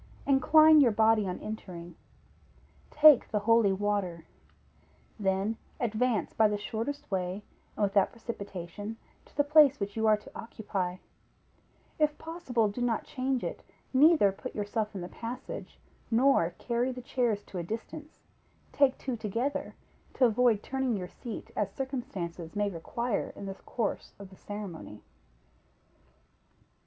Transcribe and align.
Incline 0.25 0.81
your 0.81 0.89
body 0.91 1.27
on 1.27 1.37
entering; 1.41 1.95
take 2.89 3.29
the 3.29 3.37
holy 3.41 3.71
water; 3.71 4.25
then 5.19 5.57
advance 5.79 6.33
by 6.33 6.47
the 6.47 6.57
shortest 6.57 7.11
way, 7.11 7.43
and 7.75 7.83
without 7.83 8.09
precipitation, 8.11 8.97
to 9.25 9.37
the 9.37 9.43
place 9.43 9.79
which 9.79 9.95
you 9.95 10.07
are 10.07 10.17
to 10.17 10.31
occupy; 10.33 10.97
if 11.99 12.17
possible, 12.17 12.67
do 12.67 12.81
not 12.81 13.03
change 13.05 13.43
it; 13.43 13.61
neither 13.93 14.31
put 14.31 14.55
yourself 14.55 14.95
in 14.95 15.01
the 15.01 15.07
passage, 15.07 15.77
nor 16.09 16.49
carry 16.57 16.91
the 16.91 17.03
chairs 17.03 17.43
to 17.43 17.59
a 17.59 17.63
distance; 17.63 18.21
take 18.71 18.97
two 18.97 19.15
together, 19.15 19.75
to 20.15 20.25
avoid 20.25 20.63
turning 20.63 20.97
your 20.97 21.09
seat 21.09 21.51
as 21.55 21.71
circumstances 21.73 22.55
may 22.55 22.71
require 22.71 23.31
in 23.35 23.45
the 23.45 23.53
course 23.53 24.15
of 24.17 24.31
the 24.31 24.35
ceremony. 24.35 25.03